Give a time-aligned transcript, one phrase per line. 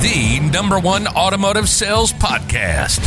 [0.00, 3.00] the number one automotive sales podcast.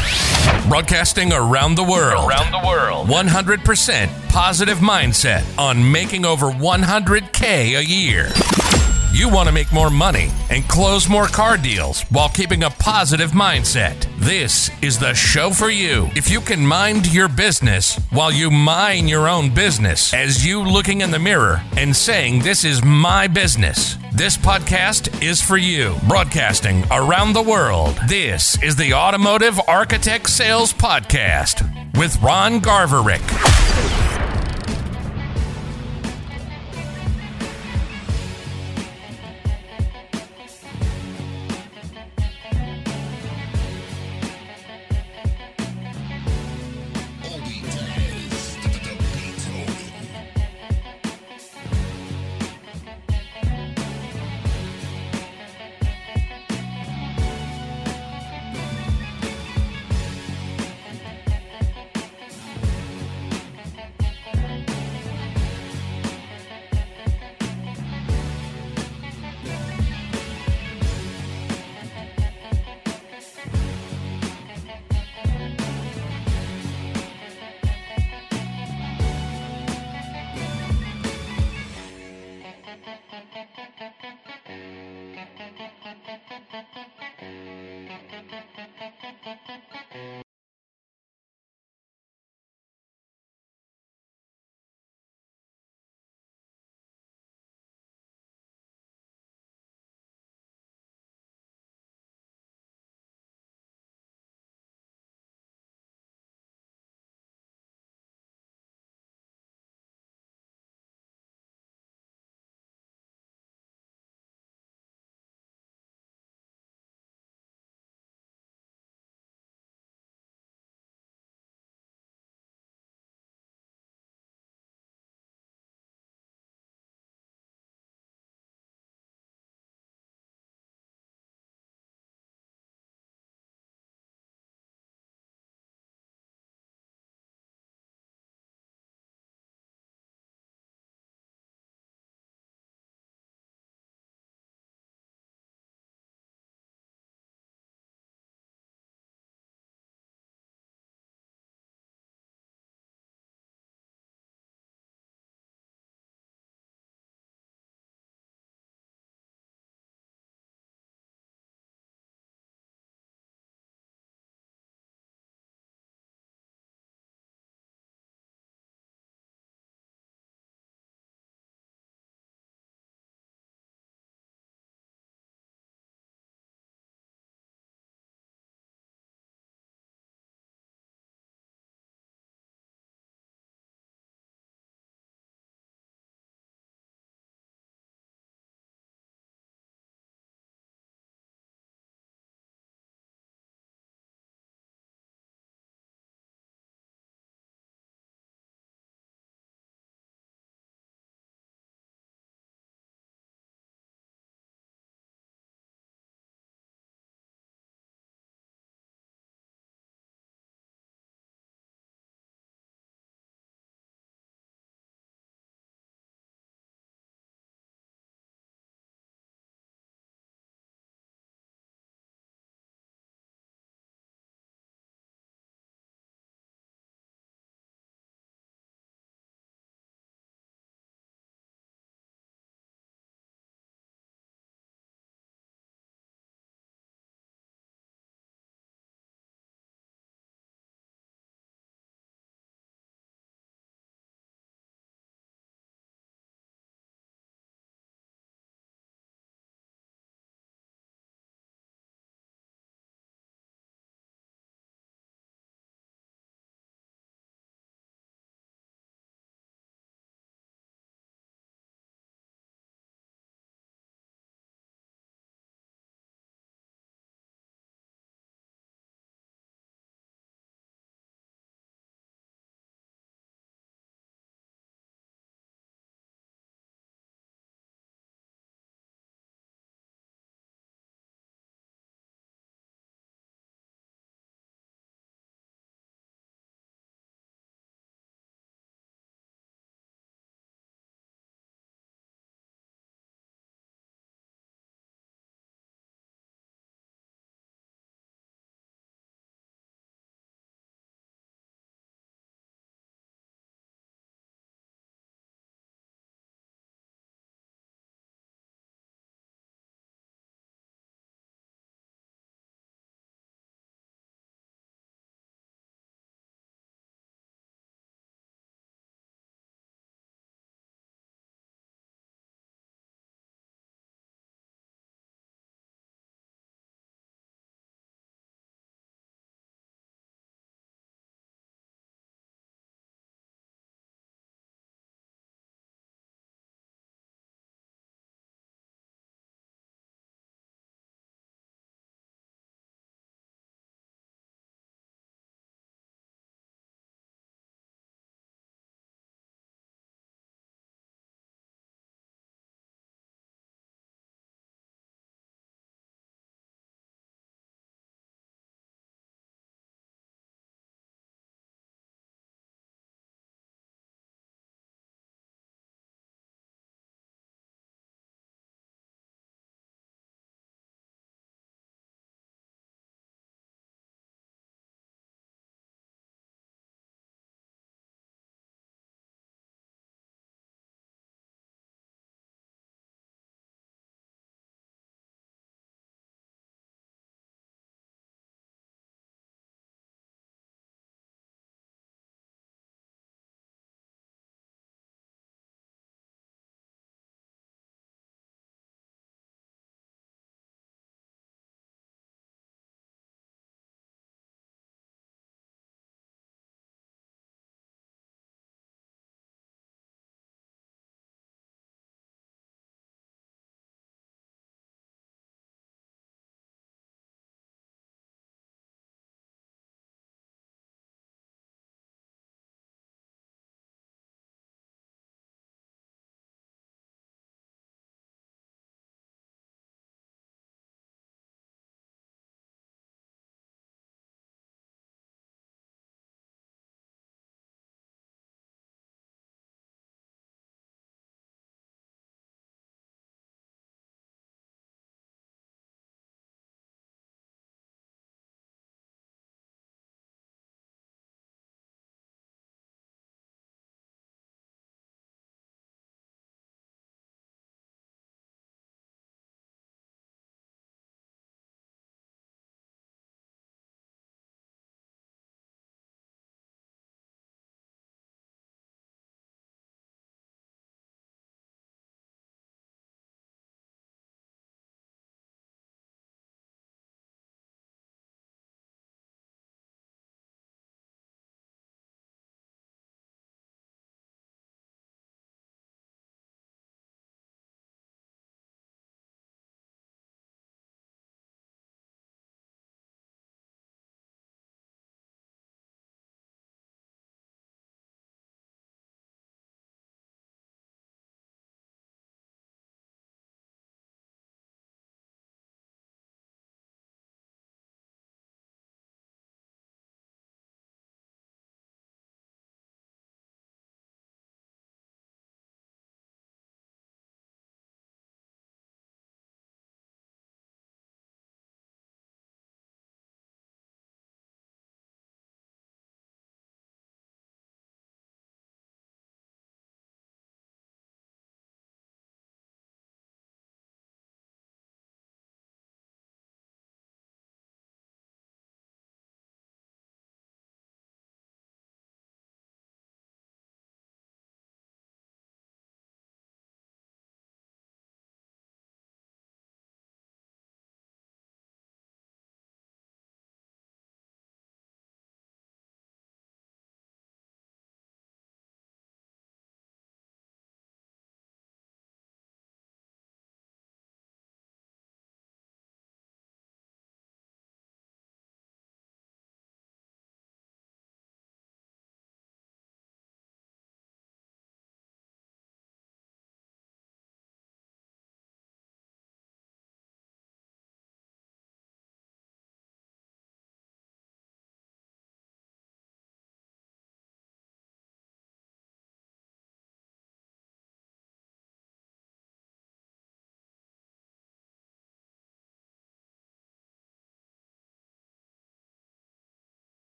[0.67, 2.29] Broadcasting around the world.
[2.29, 3.07] Around the world.
[3.07, 8.29] 100% positive mindset on making over 100K a year.
[9.13, 13.31] You want to make more money and close more car deals while keeping a positive
[13.31, 14.07] mindset.
[14.17, 16.09] This is the show for you.
[16.15, 21.01] If you can mind your business while you mine your own business, as you looking
[21.01, 23.97] in the mirror and saying, This is my business.
[24.13, 25.95] This podcast is for you.
[26.07, 27.97] Broadcasting around the world.
[28.07, 33.21] This is the Automotive Architect Sales Podcast with Ron Garverick.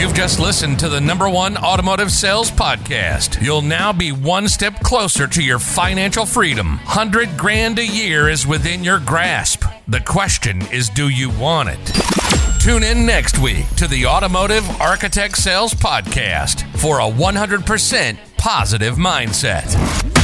[0.00, 3.42] You've just listened to the number one automotive sales podcast.
[3.42, 6.78] You'll now be one step closer to your financial freedom.
[6.78, 9.62] 100 grand a year is within your grasp.
[9.88, 12.62] The question is do you want it?
[12.62, 20.19] Tune in next week to the Automotive Architect Sales Podcast for a 100% positive mindset.